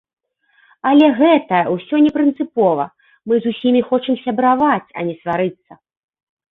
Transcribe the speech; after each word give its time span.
Але 0.91 1.09
гэта 1.19 1.59
ўсё 1.75 1.95
не 2.05 2.11
прынцыпова, 2.17 2.89
мы 3.29 3.33
з 3.45 3.55
усімі 3.55 3.81
хочам 3.93 4.15
сябраваць, 4.27 4.93
а 4.97 5.09
не 5.11 5.15
сварыцца. 5.21 5.71